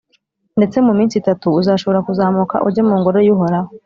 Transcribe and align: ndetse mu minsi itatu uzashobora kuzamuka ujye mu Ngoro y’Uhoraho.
ndetse 0.57 0.77
mu 0.85 0.93
minsi 0.97 1.15
itatu 1.21 1.47
uzashobora 1.59 1.99
kuzamuka 2.07 2.55
ujye 2.67 2.81
mu 2.87 2.95
Ngoro 2.99 3.17
y’Uhoraho. 3.25 3.69